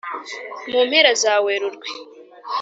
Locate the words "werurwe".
1.45-1.87